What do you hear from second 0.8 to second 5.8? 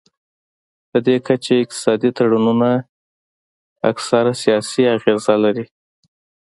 پدې کچه اقتصادي تړونونه اکثره سیاسي انګیزه لري